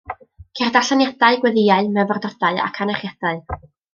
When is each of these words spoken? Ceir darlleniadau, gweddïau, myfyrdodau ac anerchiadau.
Ceir 0.59 0.71
darlleniadau, 0.77 1.37
gweddïau, 1.43 1.91
myfyrdodau 1.99 2.59
ac 2.69 2.83
anerchiadau. 2.87 3.63